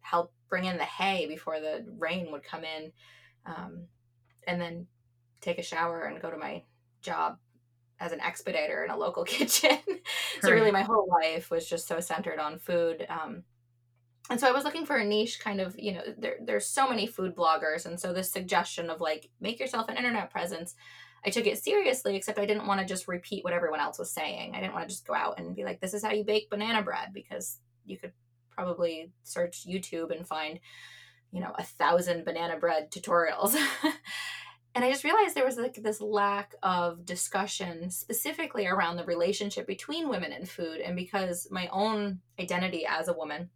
help 0.00 0.32
bring 0.48 0.64
in 0.64 0.76
the 0.76 0.84
hay 0.84 1.26
before 1.26 1.60
the 1.60 1.86
rain 1.98 2.32
would 2.32 2.42
come 2.42 2.64
in, 2.64 2.92
um, 3.46 3.86
and 4.46 4.60
then 4.60 4.86
take 5.40 5.58
a 5.58 5.62
shower 5.62 6.04
and 6.04 6.20
go 6.20 6.30
to 6.30 6.36
my 6.36 6.62
job 7.02 7.38
as 8.00 8.12
an 8.12 8.20
expediter 8.20 8.84
in 8.84 8.90
a 8.90 8.96
local 8.96 9.24
kitchen. 9.36 9.78
so 10.40 10.50
really, 10.50 10.70
my 10.70 10.82
whole 10.82 11.08
life 11.08 11.50
was 11.50 11.68
just 11.68 11.86
so 11.86 12.00
centered 12.00 12.38
on 12.38 12.58
food. 12.58 13.06
Um, 13.08 13.44
and 14.30 14.40
so 14.40 14.48
I 14.48 14.52
was 14.52 14.64
looking 14.64 14.86
for 14.86 14.96
a 14.96 15.04
niche 15.04 15.40
kind 15.40 15.60
of, 15.60 15.78
you 15.78 15.92
know, 15.92 16.02
there, 16.16 16.36
there's 16.42 16.66
so 16.66 16.88
many 16.88 17.06
food 17.06 17.36
bloggers. 17.36 17.84
And 17.84 17.98
so 17.98 18.12
this 18.12 18.32
suggestion 18.32 18.88
of 18.88 19.00
like, 19.00 19.28
make 19.40 19.60
yourself 19.60 19.88
an 19.88 19.96
internet 19.96 20.30
presence 20.30 20.74
I 21.24 21.30
took 21.30 21.46
it 21.46 21.62
seriously, 21.62 22.16
except 22.16 22.38
I 22.38 22.46
didn't 22.46 22.66
want 22.66 22.80
to 22.80 22.86
just 22.86 23.08
repeat 23.08 23.44
what 23.44 23.52
everyone 23.52 23.80
else 23.80 23.98
was 23.98 24.10
saying. 24.10 24.54
I 24.54 24.60
didn't 24.60 24.72
want 24.72 24.88
to 24.88 24.94
just 24.94 25.06
go 25.06 25.14
out 25.14 25.38
and 25.38 25.54
be 25.54 25.64
like, 25.64 25.80
this 25.80 25.94
is 25.94 26.02
how 26.02 26.12
you 26.12 26.24
bake 26.24 26.50
banana 26.50 26.82
bread, 26.82 27.08
because 27.12 27.58
you 27.84 27.98
could 27.98 28.12
probably 28.50 29.12
search 29.22 29.66
YouTube 29.68 30.16
and 30.16 30.26
find, 30.26 30.60
you 31.30 31.40
know, 31.40 31.52
a 31.58 31.62
thousand 31.62 32.24
banana 32.24 32.58
bread 32.58 32.90
tutorials. 32.90 33.54
and 34.74 34.84
I 34.84 34.90
just 34.90 35.04
realized 35.04 35.34
there 35.34 35.44
was 35.44 35.58
like 35.58 35.74
this 35.74 36.00
lack 36.00 36.54
of 36.62 37.04
discussion 37.04 37.90
specifically 37.90 38.66
around 38.66 38.96
the 38.96 39.04
relationship 39.04 39.66
between 39.66 40.08
women 40.08 40.32
and 40.32 40.48
food. 40.48 40.80
And 40.80 40.96
because 40.96 41.48
my 41.50 41.68
own 41.68 42.20
identity 42.38 42.86
as 42.86 43.08
a 43.08 43.14
woman 43.14 43.50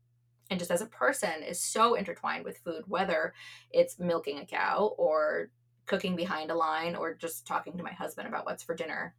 and 0.50 0.58
just 0.58 0.70
as 0.70 0.82
a 0.82 0.86
person 0.86 1.42
is 1.42 1.60
so 1.60 1.94
intertwined 1.94 2.44
with 2.44 2.58
food, 2.58 2.84
whether 2.86 3.32
it's 3.70 3.98
milking 3.98 4.38
a 4.38 4.46
cow 4.46 4.94
or 4.98 5.50
cooking 5.86 6.16
behind 6.16 6.50
a 6.50 6.54
line 6.54 6.94
or 6.96 7.14
just 7.14 7.46
talking 7.46 7.76
to 7.76 7.82
my 7.82 7.92
husband 7.92 8.28
about 8.28 8.46
what's 8.46 8.62
for 8.62 8.74
dinner 8.74 9.14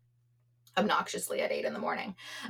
obnoxiously 0.78 1.42
at 1.42 1.52
eight 1.52 1.66
in 1.66 1.74
the 1.74 1.80
morning. 1.80 2.16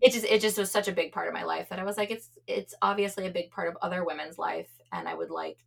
it 0.00 0.12
just 0.12 0.24
it 0.24 0.40
just 0.40 0.58
was 0.58 0.70
such 0.70 0.88
a 0.88 0.92
big 0.92 1.12
part 1.12 1.28
of 1.28 1.34
my 1.34 1.44
life 1.44 1.68
that 1.68 1.78
I 1.78 1.84
was 1.84 1.96
like, 1.96 2.10
it's 2.10 2.30
it's 2.46 2.74
obviously 2.82 3.26
a 3.26 3.30
big 3.30 3.50
part 3.50 3.68
of 3.68 3.76
other 3.82 4.04
women's 4.04 4.38
life, 4.38 4.68
and 4.92 5.08
I 5.08 5.14
would 5.14 5.30
like 5.30 5.64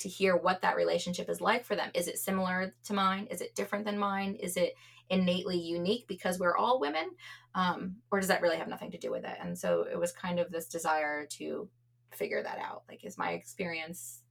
to 0.00 0.08
hear 0.08 0.36
what 0.36 0.62
that 0.62 0.76
relationship 0.76 1.30
is 1.30 1.40
like 1.40 1.64
for 1.64 1.76
them. 1.76 1.90
Is 1.94 2.08
it 2.08 2.18
similar 2.18 2.74
to 2.84 2.92
mine? 2.92 3.28
Is 3.30 3.40
it 3.40 3.54
different 3.54 3.84
than 3.84 3.98
mine? 3.98 4.34
Is 4.34 4.56
it 4.56 4.74
innately 5.10 5.58
unique 5.58 6.06
because 6.06 6.38
we're 6.38 6.56
all 6.56 6.80
women, 6.80 7.10
um, 7.54 7.96
or 8.10 8.20
does 8.20 8.28
that 8.28 8.42
really 8.42 8.56
have 8.56 8.68
nothing 8.68 8.92
to 8.92 8.98
do 8.98 9.10
with 9.10 9.24
it? 9.24 9.36
And 9.42 9.58
so 9.58 9.86
it 9.90 9.98
was 9.98 10.12
kind 10.12 10.38
of 10.38 10.50
this 10.50 10.66
desire 10.66 11.26
to 11.38 11.68
figure 12.12 12.42
that 12.42 12.58
out. 12.58 12.84
Like, 12.88 13.04
is 13.04 13.18
my 13.18 13.32
experience 13.32 14.22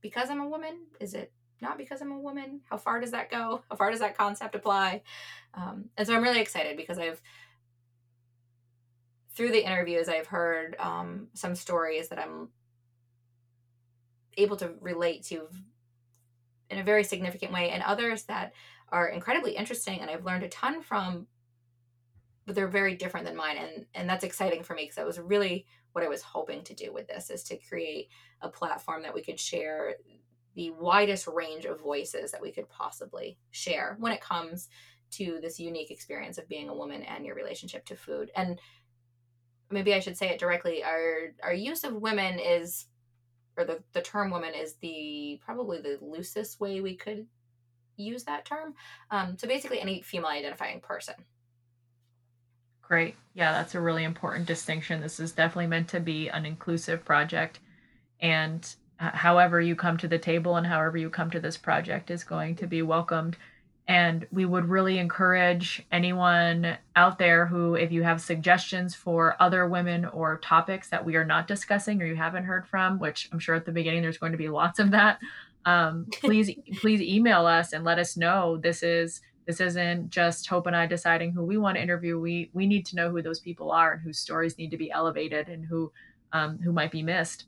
because 0.00 0.28
I'm 0.30 0.40
a 0.40 0.48
woman? 0.48 0.86
Is 1.00 1.14
it 1.14 1.32
not 1.60 1.78
because 1.78 2.00
I'm 2.00 2.12
a 2.12 2.18
woman? 2.18 2.60
How 2.68 2.76
far 2.76 3.00
does 3.00 3.12
that 3.12 3.30
go? 3.30 3.62
How 3.70 3.76
far 3.76 3.90
does 3.90 4.00
that 4.00 4.16
concept 4.16 4.54
apply? 4.54 5.02
Um, 5.54 5.86
and 5.96 6.06
so 6.06 6.14
I'm 6.14 6.22
really 6.22 6.40
excited 6.40 6.76
because 6.76 6.98
I've, 6.98 7.20
through 9.34 9.52
the 9.52 9.64
interviews, 9.64 10.08
I've 10.08 10.26
heard 10.26 10.76
um, 10.78 11.28
some 11.34 11.54
stories 11.54 12.08
that 12.08 12.18
I'm 12.18 12.48
able 14.38 14.56
to 14.56 14.72
relate 14.80 15.24
to 15.24 15.48
in 16.70 16.78
a 16.78 16.84
very 16.84 17.04
significant 17.04 17.52
way, 17.52 17.70
and 17.70 17.82
others 17.82 18.24
that 18.24 18.52
are 18.90 19.08
incredibly 19.08 19.56
interesting 19.56 20.00
and 20.00 20.10
I've 20.10 20.24
learned 20.24 20.44
a 20.44 20.48
ton 20.48 20.82
from, 20.82 21.26
but 22.46 22.54
they're 22.54 22.68
very 22.68 22.94
different 22.94 23.26
than 23.26 23.36
mine. 23.36 23.56
And, 23.58 23.86
and 23.94 24.08
that's 24.08 24.24
exciting 24.24 24.62
for 24.62 24.74
me 24.74 24.84
because 24.84 24.96
that 24.96 25.06
was 25.06 25.18
really 25.18 25.66
what 25.92 26.04
I 26.04 26.08
was 26.08 26.22
hoping 26.22 26.62
to 26.64 26.74
do 26.74 26.92
with 26.92 27.08
this 27.08 27.30
is 27.30 27.42
to 27.44 27.56
create 27.56 28.08
a 28.40 28.48
platform 28.48 29.02
that 29.02 29.14
we 29.14 29.22
could 29.22 29.40
share 29.40 29.94
the 30.54 30.70
widest 30.70 31.26
range 31.26 31.64
of 31.66 31.80
voices 31.80 32.32
that 32.32 32.42
we 32.42 32.52
could 32.52 32.68
possibly 32.68 33.38
share 33.50 33.96
when 33.98 34.12
it 34.12 34.20
comes 34.20 34.68
to 35.10 35.38
this 35.40 35.58
unique 35.58 35.90
experience 35.90 36.38
of 36.38 36.48
being 36.48 36.68
a 36.68 36.74
woman 36.74 37.02
and 37.02 37.24
your 37.24 37.34
relationship 37.34 37.84
to 37.86 37.96
food. 37.96 38.30
And 38.36 38.58
maybe 39.70 39.94
I 39.94 40.00
should 40.00 40.16
say 40.16 40.28
it 40.28 40.40
directly, 40.40 40.82
our 40.82 41.34
our 41.42 41.54
use 41.54 41.84
of 41.84 41.94
women 41.94 42.38
is 42.38 42.86
or 43.58 43.64
the, 43.64 43.82
the 43.92 44.00
term 44.00 44.30
woman 44.30 44.54
is 44.54 44.74
the 44.74 45.40
probably 45.44 45.80
the 45.80 45.98
loosest 46.00 46.60
way 46.60 46.80
we 46.80 46.94
could 46.94 47.26
use 47.96 48.24
that 48.24 48.44
term. 48.44 48.74
Um, 49.10 49.36
so 49.36 49.48
basically 49.48 49.80
any 49.80 50.00
female 50.00 50.30
identifying 50.30 50.80
person. 50.80 51.14
Great. 52.80 53.16
Yeah, 53.34 53.52
that's 53.52 53.74
a 53.74 53.80
really 53.80 54.04
important 54.04 54.46
distinction. 54.46 55.02
This 55.02 55.20
is 55.20 55.32
definitely 55.32 55.66
meant 55.66 55.88
to 55.88 56.00
be 56.00 56.28
an 56.28 56.46
inclusive 56.46 57.04
project. 57.04 57.58
And 58.20 58.66
uh, 58.98 59.10
however 59.10 59.60
you 59.60 59.76
come 59.76 59.98
to 59.98 60.08
the 60.08 60.18
table 60.18 60.56
and 60.56 60.66
however 60.66 60.96
you 60.96 61.10
come 61.10 61.30
to 61.32 61.40
this 61.40 61.58
project 61.58 62.10
is 62.10 62.24
going 62.24 62.56
to 62.56 62.66
be 62.66 62.80
welcomed. 62.80 63.36
And 63.88 64.26
we 64.30 64.44
would 64.44 64.66
really 64.66 64.98
encourage 64.98 65.82
anyone 65.90 66.76
out 66.94 67.18
there 67.18 67.46
who, 67.46 67.74
if 67.74 67.90
you 67.90 68.02
have 68.02 68.20
suggestions 68.20 68.94
for 68.94 69.34
other 69.40 69.66
women 69.66 70.04
or 70.04 70.38
topics 70.40 70.90
that 70.90 71.06
we 71.06 71.16
are 71.16 71.24
not 71.24 71.48
discussing 71.48 72.02
or 72.02 72.04
you 72.04 72.14
haven't 72.14 72.44
heard 72.44 72.68
from, 72.68 72.98
which 72.98 73.30
I'm 73.32 73.38
sure 73.38 73.54
at 73.54 73.64
the 73.64 73.72
beginning 73.72 74.02
there's 74.02 74.18
going 74.18 74.32
to 74.32 74.38
be 74.38 74.50
lots 74.50 74.78
of 74.78 74.90
that, 74.90 75.20
um, 75.64 76.06
please 76.20 76.50
please 76.80 77.00
email 77.00 77.46
us 77.46 77.72
and 77.72 77.82
let 77.82 77.98
us 77.98 78.14
know. 78.14 78.58
This 78.58 78.82
is 78.82 79.22
this 79.46 79.58
isn't 79.58 80.10
just 80.10 80.46
Hope 80.46 80.66
and 80.66 80.76
I 80.76 80.84
deciding 80.84 81.32
who 81.32 81.42
we 81.42 81.56
want 81.56 81.78
to 81.78 81.82
interview. 81.82 82.20
We 82.20 82.50
we 82.52 82.66
need 82.66 82.84
to 82.86 82.96
know 82.96 83.10
who 83.10 83.22
those 83.22 83.40
people 83.40 83.70
are 83.72 83.94
and 83.94 84.02
whose 84.02 84.18
stories 84.18 84.58
need 84.58 84.70
to 84.70 84.76
be 84.76 84.90
elevated 84.90 85.48
and 85.48 85.64
who 85.64 85.90
um, 86.34 86.58
who 86.58 86.72
might 86.72 86.90
be 86.90 87.02
missed. 87.02 87.46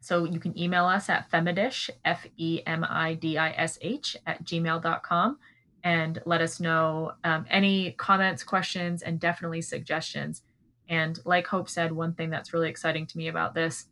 So 0.00 0.24
you 0.24 0.40
can 0.40 0.58
email 0.58 0.86
us 0.86 1.08
at 1.08 1.30
femidish, 1.30 1.90
F 2.04 2.26
E 2.36 2.62
M 2.66 2.84
I 2.88 3.14
D 3.14 3.38
I 3.38 3.50
S 3.50 3.78
H, 3.82 4.16
at 4.26 4.42
gmail.com 4.42 5.38
and 5.82 6.20
let 6.26 6.40
us 6.40 6.60
know 6.60 7.12
um, 7.24 7.46
any 7.48 7.92
comments, 7.92 8.42
questions, 8.42 9.02
and 9.02 9.18
definitely 9.18 9.62
suggestions. 9.62 10.42
And 10.88 11.18
like 11.24 11.46
Hope 11.46 11.68
said, 11.68 11.92
one 11.92 12.14
thing 12.14 12.30
that's 12.30 12.52
really 12.52 12.68
exciting 12.68 13.06
to 13.06 13.18
me 13.18 13.28
about 13.28 13.54
this 13.54 13.86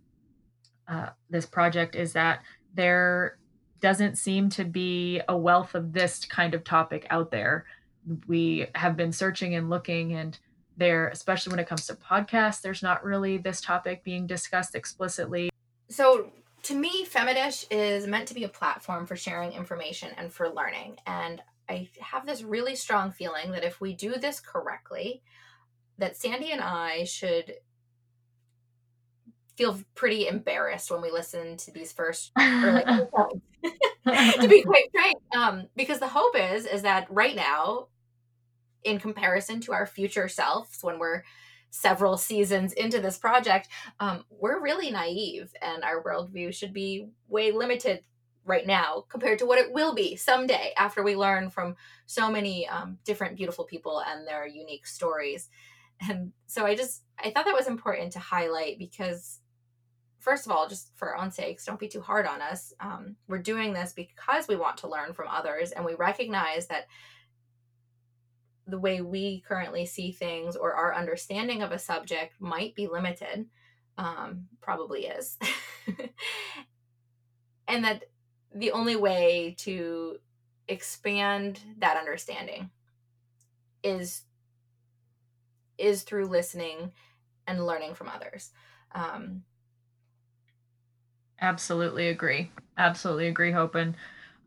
uh, 0.89 1.11
this 1.29 1.47
project 1.47 1.95
is 1.95 2.15
that 2.15 2.43
there 2.75 3.39
doesn't 3.81 4.17
seem 4.17 4.49
to 4.49 4.65
be 4.65 5.21
a 5.29 5.37
wealth 5.37 5.75
of 5.75 5.93
this 5.93 6.25
kind 6.25 6.55
of 6.55 6.65
topic 6.65 7.07
out 7.11 7.31
there. 7.31 7.67
We 8.27 8.67
have 8.75 8.97
been 8.97 9.13
searching 9.13 9.55
and 9.55 9.69
looking, 9.69 10.15
and 10.15 10.39
there, 10.77 11.09
especially 11.09 11.51
when 11.51 11.61
it 11.61 11.69
comes 11.69 11.87
to 11.87 11.95
podcasts, 11.95 12.63
there's 12.63 12.83
not 12.83 13.05
really 13.05 13.37
this 13.39 13.61
topic 13.61 14.03
being 14.03 14.27
discussed 14.27 14.75
explicitly. 14.75 15.51
So, 15.89 16.33
to 16.65 16.75
me, 16.75 17.05
Femidish 17.05 17.67
is 17.71 18.07
meant 18.07 18.29
to 18.29 18.35
be 18.35 18.45
a 18.45 18.49
platform 18.49 19.07
for 19.07 19.15
sharing 19.15 19.53
information 19.53 20.11
and 20.17 20.33
for 20.33 20.49
learning. 20.49 20.97
And 21.07 21.41
I 21.69 21.89
have 22.01 22.27
this 22.27 22.43
really 22.43 22.77
strong 22.77 23.11
feeling 23.11 23.53
that 23.53 23.65
if 23.65 23.81
we 23.81 23.95
do 23.95 24.15
this 24.15 24.41
correctly, 24.41 25.23
that 25.99 26.17
Sandy 26.17 26.51
and 26.51 26.61
I 26.61 27.05
should 27.05 27.55
feel 29.59 29.81
pretty 29.97 30.29
embarrassed 30.29 30.89
when 30.89 31.03
we 31.03 31.11
listen 31.11 31.57
to 31.57 31.73
these 31.73 31.93
first 31.93 32.31
like, 32.37 32.87
to 34.41 34.47
be 34.49 34.63
quite 34.63 34.89
frank 34.93 35.17
um, 35.37 35.67
because 35.75 35.99
the 35.99 36.07
hope 36.07 36.37
is 36.39 36.65
is 36.65 36.83
that 36.83 37.09
right 37.11 37.35
now 37.35 37.89
in 38.85 39.01
comparison 39.01 39.61
to 39.61 39.73
our 39.73 39.85
future 39.85 40.29
selves 40.29 40.79
when 40.83 41.01
we're 41.01 41.25
several 41.71 42.17
seasons 42.17 42.73
into 42.73 43.01
this 43.01 43.19
project 43.19 43.69
um, 43.99 44.25
we're 44.31 44.63
really 44.63 44.93
naive 44.93 45.53
and 45.61 45.83
our 45.83 46.05
worldview 46.05 46.55
should 46.55 46.73
be 46.73 47.09
way 47.27 47.51
limited 47.51 48.05
right 48.49 48.67
now 48.67 49.05
compared 49.09 49.39
to 49.39 49.47
what 49.47 49.59
it 49.59 49.73
will 49.73 49.95
be 49.95 50.17
someday 50.17 50.73
after 50.77 51.03
we 51.03 51.15
learn 51.15 51.51
from 51.51 51.77
so 52.07 52.31
many 52.31 52.67
um, 52.69 52.99
different 53.05 53.37
beautiful 53.37 53.65
people 53.65 54.03
and 54.07 54.27
their 54.27 54.47
unique 54.47 54.87
stories 54.87 55.49
and 56.09 56.33
so 56.47 56.65
i 56.65 56.75
just 56.75 57.03
i 57.19 57.31
thought 57.31 57.45
that 57.45 57.55
was 57.55 57.69
important 57.69 58.13
to 58.13 58.19
highlight 58.19 58.79
because 58.79 59.41
first 60.29 60.47
of 60.47 60.53
all, 60.53 60.69
just 60.69 60.91
for 60.97 61.15
our 61.15 61.23
own 61.23 61.31
sakes, 61.31 61.65
don't 61.65 61.81
be 61.81 61.89
too 61.89 62.01
hard 62.01 62.27
on 62.27 62.43
us. 62.43 62.73
Um, 62.81 63.17
we're 63.29 63.39
doing 63.39 63.73
this 63.73 63.93
because 63.93 64.47
we 64.49 64.57
want 64.57 64.77
to 64.79 64.89
learn 64.89 65.15
from 65.15 65.29
others, 65.29 65.71
and 65.71 65.85
we 65.85 65.95
recognize 65.95 66.67
that 66.67 66.87
the 68.67 68.79
way 68.79 69.01
we 69.01 69.43
currently 69.49 69.87
see 69.87 70.13
things 70.13 70.55
or 70.55 70.75
our 70.75 70.95
understanding 70.95 71.63
of 71.63 71.73
a 71.73 71.79
subject 71.79 72.35
might 72.41 72.75
be 72.75 72.87
limited. 72.87 73.47
Um, 73.97 74.49
probably 74.61 75.07
is. 75.07 75.39
and 77.67 77.85
that 77.85 78.05
the 78.59 78.73
only 78.73 78.97
way 78.97 79.55
to 79.59 80.19
expand 80.67 81.61
that 81.79 81.97
understanding 81.97 82.71
is 83.83 84.23
is 85.79 86.03
through 86.03 86.27
listening 86.27 86.93
and 87.47 87.65
learning 87.65 87.95
from 87.95 88.09
others. 88.09 88.51
Um, 88.93 89.45
Absolutely 91.41 92.09
agree. 92.09 92.51
Absolutely 92.77 93.29
agree, 93.29 93.53
Hope. 93.53 93.77
And 93.77 93.95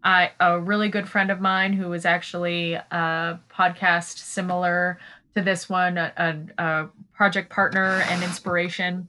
I, 0.04 0.32
a 0.42 0.60
really 0.60 0.90
good 0.90 1.08
friend 1.08 1.32
of 1.32 1.40
mine 1.40 1.72
who 1.72 1.88
was 1.88 2.06
actually 2.06 2.74
a 2.74 3.40
podcast 3.50 4.18
similar 4.18 5.00
to 5.36 5.42
this 5.42 5.70
one, 5.70 5.98
a, 5.98 6.12
a, 6.18 6.64
a 6.64 6.90
project 7.14 7.50
partner 7.50 8.02
and 8.10 8.24
inspiration 8.24 9.08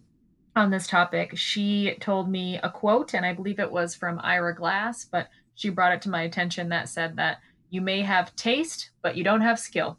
on 0.54 0.70
this 0.70 0.86
topic. 0.86 1.36
She 1.36 1.96
told 2.00 2.28
me 2.30 2.58
a 2.62 2.70
quote, 2.70 3.14
and 3.14 3.24
I 3.24 3.32
believe 3.32 3.58
it 3.58 3.72
was 3.72 3.94
from 3.94 4.20
Ira 4.22 4.54
Glass, 4.54 5.04
but 5.04 5.28
she 5.54 5.70
brought 5.70 5.92
it 5.92 6.02
to 6.02 6.10
my 6.10 6.22
attention 6.22 6.68
that 6.68 6.88
said 6.88 7.16
that 7.16 7.38
you 7.70 7.80
may 7.80 8.02
have 8.02 8.36
taste, 8.36 8.90
but 9.02 9.16
you 9.16 9.24
don't 9.24 9.40
have 9.40 9.58
skill. 9.58 9.98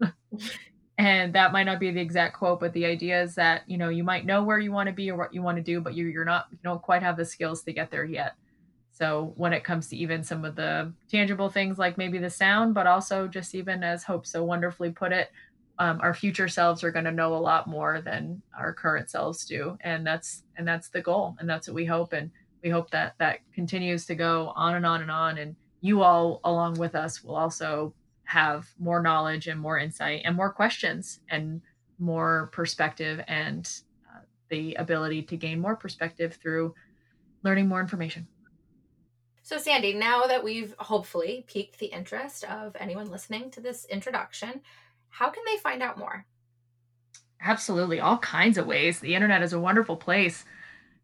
and 0.98 1.34
that 1.34 1.52
might 1.52 1.64
not 1.64 1.80
be 1.80 1.90
the 1.90 2.00
exact 2.00 2.36
quote 2.36 2.60
but 2.60 2.72
the 2.72 2.86
idea 2.86 3.22
is 3.22 3.34
that 3.34 3.62
you 3.66 3.76
know 3.76 3.88
you 3.88 4.02
might 4.02 4.24
know 4.24 4.42
where 4.42 4.58
you 4.58 4.72
want 4.72 4.86
to 4.86 4.94
be 4.94 5.10
or 5.10 5.16
what 5.16 5.34
you 5.34 5.42
want 5.42 5.56
to 5.56 5.62
do 5.62 5.80
but 5.80 5.94
you, 5.94 6.06
you're 6.06 6.24
not 6.24 6.46
you 6.50 6.58
don't 6.64 6.82
quite 6.82 7.02
have 7.02 7.16
the 7.16 7.24
skills 7.24 7.62
to 7.62 7.72
get 7.72 7.90
there 7.90 8.04
yet 8.04 8.34
so 8.92 9.32
when 9.36 9.52
it 9.52 9.64
comes 9.64 9.88
to 9.88 9.96
even 9.96 10.24
some 10.24 10.44
of 10.44 10.56
the 10.56 10.92
tangible 11.10 11.50
things 11.50 11.78
like 11.78 11.98
maybe 11.98 12.18
the 12.18 12.30
sound 12.30 12.74
but 12.74 12.86
also 12.86 13.28
just 13.28 13.54
even 13.54 13.82
as 13.82 14.04
hope 14.04 14.26
so 14.26 14.42
wonderfully 14.42 14.90
put 14.90 15.12
it 15.12 15.30
um, 15.78 16.00
our 16.00 16.14
future 16.14 16.48
selves 16.48 16.82
are 16.82 16.90
going 16.90 17.04
to 17.04 17.12
know 17.12 17.34
a 17.34 17.36
lot 17.36 17.66
more 17.66 18.00
than 18.00 18.40
our 18.58 18.72
current 18.72 19.10
selves 19.10 19.44
do. 19.44 19.76
And 19.82 20.06
that's 20.06 20.44
and 20.56 20.66
that's 20.66 20.88
the 20.88 21.02
goal 21.02 21.36
and 21.38 21.48
that's 21.48 21.68
what 21.68 21.74
we 21.74 21.84
hope. 21.84 22.12
And 22.12 22.30
we 22.62 22.70
hope 22.70 22.90
that 22.90 23.14
that 23.18 23.40
continues 23.54 24.06
to 24.06 24.14
go 24.14 24.52
on 24.56 24.74
and 24.74 24.86
on 24.86 25.02
and 25.02 25.10
on. 25.10 25.38
And 25.38 25.54
you 25.80 26.02
all 26.02 26.40
along 26.44 26.74
with 26.74 26.94
us 26.94 27.22
will 27.22 27.36
also 27.36 27.94
have 28.24 28.68
more 28.78 29.02
knowledge 29.02 29.46
and 29.46 29.60
more 29.60 29.78
insight 29.78 30.22
and 30.24 30.34
more 30.34 30.50
questions 30.50 31.20
and 31.30 31.60
more 31.98 32.50
perspective 32.52 33.22
and 33.28 33.70
uh, 34.12 34.20
the 34.48 34.74
ability 34.74 35.22
to 35.22 35.36
gain 35.36 35.60
more 35.60 35.76
perspective 35.76 36.38
through 36.42 36.74
learning 37.42 37.68
more 37.68 37.80
information. 37.80 38.26
So, 39.42 39.58
Sandy, 39.58 39.94
now 39.94 40.26
that 40.26 40.42
we've 40.42 40.74
hopefully 40.78 41.44
piqued 41.46 41.78
the 41.78 41.86
interest 41.86 42.42
of 42.50 42.74
anyone 42.80 43.08
listening 43.08 43.52
to 43.52 43.60
this 43.60 43.84
introduction, 43.84 44.60
how 45.18 45.30
can 45.30 45.44
they 45.46 45.56
find 45.56 45.82
out 45.82 45.98
more? 45.98 46.26
Absolutely, 47.40 48.00
all 48.00 48.18
kinds 48.18 48.58
of 48.58 48.66
ways. 48.66 49.00
The 49.00 49.14
internet 49.14 49.42
is 49.42 49.54
a 49.54 49.60
wonderful 49.60 49.96
place. 49.96 50.44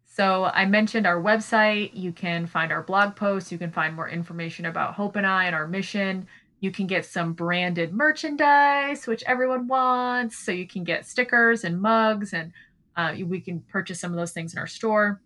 So, 0.05 0.45
I 0.45 0.65
mentioned 0.65 1.07
our 1.07 1.19
website. 1.19 1.91
You 1.93 2.11
can 2.11 2.45
find 2.45 2.71
our 2.71 2.83
blog 2.83 3.15
posts. 3.15 3.51
You 3.51 3.57
can 3.57 3.71
find 3.71 3.95
more 3.95 4.07
information 4.07 4.67
about 4.67 4.93
Hope 4.93 5.15
and 5.15 5.25
I 5.25 5.45
and 5.45 5.55
our 5.55 5.67
mission. 5.67 6.27
You 6.59 6.69
can 6.69 6.85
get 6.85 7.05
some 7.05 7.33
branded 7.33 7.91
merchandise, 7.91 9.07
which 9.07 9.23
everyone 9.25 9.67
wants. 9.67 10.37
So 10.37 10.51
you 10.51 10.67
can 10.67 10.83
get 10.83 11.07
stickers 11.07 11.63
and 11.63 11.81
mugs, 11.81 12.33
and 12.33 12.51
uh, 12.95 13.15
we 13.25 13.41
can 13.41 13.61
purchase 13.61 13.99
some 13.99 14.11
of 14.11 14.17
those 14.17 14.31
things 14.31 14.53
in 14.53 14.59
our 14.59 14.67
store. 14.67 15.21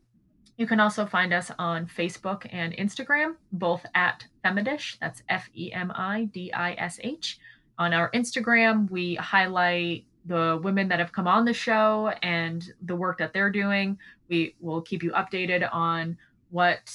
You 0.56 0.66
can 0.66 0.80
also 0.80 1.06
find 1.06 1.34
us 1.34 1.52
on 1.60 1.88
Facebook 1.88 2.48
and 2.52 2.74
Instagram, 2.78 3.36
both 3.52 3.86
at 3.94 4.26
Femidish. 4.46 4.98
That's 5.00 5.24
F 5.28 5.50
E 5.54 5.74
M 5.74 5.92
I 5.94 6.30
D 6.34 6.54
I 6.54 6.72
S 6.74 7.00
H. 7.04 7.38
On 7.80 7.94
our 7.94 8.10
Instagram, 8.12 8.90
we 8.90 9.16
highlight 9.16 10.06
the 10.26 10.60
women 10.62 10.90
that 10.90 11.00
have 11.00 11.12
come 11.12 11.28
on 11.28 11.46
the 11.46 11.54
show 11.54 12.12
and 12.22 12.74
the 12.82 12.96
work 12.96 13.18
that 13.20 13.34
they're 13.34 13.52
doing. 13.52 13.98
We 14.28 14.56
will 14.60 14.82
keep 14.82 15.04
you 15.04 15.12
updated 15.12 15.68
on 15.72 16.18
what 16.50 16.92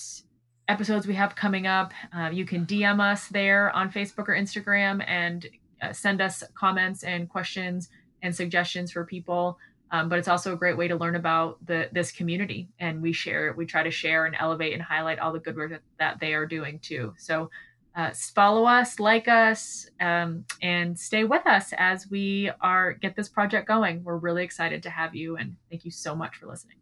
episodes 0.68 1.06
we 1.06 1.14
have 1.14 1.34
coming 1.34 1.66
up. 1.66 1.92
Uh, 2.14 2.30
you 2.32 2.44
can 2.44 2.66
DM 2.66 3.00
us 3.00 3.28
there 3.28 3.70
on 3.70 3.90
Facebook 3.90 4.28
or 4.28 4.36
Instagram 4.36 5.02
and 5.06 5.46
uh, 5.80 5.92
send 5.92 6.20
us 6.20 6.42
comments 6.54 7.04
and 7.04 7.28
questions 7.28 7.88
and 8.22 8.34
suggestions 8.34 8.92
for 8.92 9.04
people. 9.04 9.58
Um, 9.90 10.08
but 10.08 10.18
it's 10.18 10.28
also 10.28 10.52
a 10.52 10.56
great 10.56 10.76
way 10.76 10.88
to 10.88 10.96
learn 10.96 11.16
about 11.16 11.64
the 11.66 11.90
this 11.92 12.10
community, 12.12 12.70
and 12.78 13.02
we 13.02 13.12
share. 13.12 13.52
We 13.54 13.66
try 13.66 13.82
to 13.82 13.90
share 13.90 14.24
and 14.24 14.34
elevate 14.38 14.72
and 14.72 14.80
highlight 14.80 15.18
all 15.18 15.34
the 15.34 15.38
good 15.38 15.54
work 15.54 15.70
that, 15.70 15.82
that 15.98 16.18
they 16.18 16.34
are 16.34 16.46
doing 16.46 16.78
too. 16.80 17.14
So. 17.18 17.50
Uh, 17.94 18.10
follow 18.34 18.64
us, 18.64 18.98
like 18.98 19.28
us, 19.28 19.86
um, 20.00 20.44
and 20.62 20.98
stay 20.98 21.24
with 21.24 21.46
us 21.46 21.74
as 21.76 22.08
we 22.10 22.50
are 22.60 22.94
get 22.94 23.16
this 23.16 23.28
project 23.28 23.68
going. 23.68 24.02
We're 24.02 24.16
really 24.16 24.44
excited 24.44 24.82
to 24.84 24.90
have 24.90 25.14
you, 25.14 25.36
and 25.36 25.56
thank 25.70 25.84
you 25.84 25.90
so 25.90 26.14
much 26.14 26.36
for 26.36 26.46
listening. 26.46 26.76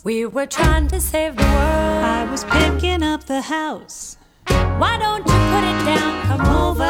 We 0.04 0.26
were 0.26 0.46
trying 0.46 0.88
to 0.88 1.02
save 1.02 1.36
the 1.36 1.44
world. 1.44 2.04
I 2.04 2.28
was 2.32 2.46
picking 2.46 3.04
up 3.04 3.26
the 3.26 3.42
house. 3.42 4.18
Why 4.48 4.98
don't 4.98 5.26
you 5.28 5.34
put 5.54 5.64
it 5.64 5.84
down? 5.86 6.22
Come 6.28 6.46
over. 6.66 6.90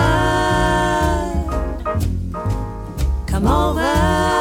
Come 3.25 3.47
over. 3.47 4.38